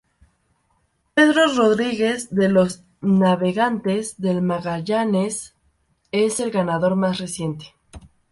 [1.13, 5.53] Pedro Rodríguez de los Navegantes del Magallanes
[6.11, 7.75] es el ganador más reciente.